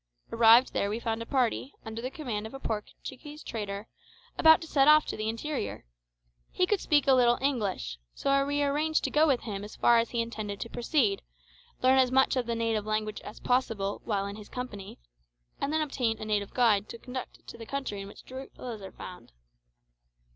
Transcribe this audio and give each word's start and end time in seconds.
Arrived 0.33 0.73
there 0.73 0.89
we 0.89 0.99
found 0.99 1.21
a 1.21 1.27
party, 1.27 1.75
under 1.85 2.01
the 2.01 2.09
command 2.09 2.47
of 2.47 2.55
a 2.55 2.59
Portuguese 2.59 3.43
trader, 3.43 3.87
about 4.35 4.59
to 4.59 4.65
set 4.65 4.87
off 4.87 5.05
to 5.05 5.15
the 5.15 5.29
interior. 5.29 5.85
He 6.49 6.65
could 6.65 6.79
speak 6.79 7.05
a 7.05 7.13
little 7.13 7.37
English; 7.39 7.99
so 8.15 8.43
we 8.47 8.63
arranged 8.63 9.03
to 9.03 9.11
go 9.11 9.27
with 9.27 9.41
him 9.41 9.63
as 9.63 9.75
far 9.75 9.99
as 9.99 10.09
he 10.09 10.19
intended 10.19 10.59
to 10.61 10.71
proceed, 10.71 11.21
learn 11.83 11.99
as 11.99 12.11
much 12.11 12.35
of 12.35 12.47
the 12.47 12.55
native 12.55 12.87
language 12.87 13.21
as 13.21 13.39
possible 13.39 14.01
while 14.03 14.25
in 14.25 14.37
his 14.37 14.49
company, 14.49 14.97
and 15.59 15.71
then 15.71 15.81
obtain 15.81 16.17
a 16.19 16.25
native 16.25 16.51
guide 16.51 16.89
to 16.89 16.97
conduct 16.97 17.37
us 17.37 17.43
to 17.45 17.59
the 17.59 17.67
country 17.67 18.01
in 18.01 18.07
which 18.07 18.23
the 18.23 18.29
gorillas 18.55 18.81
are 18.81 18.91
found. 18.91 19.31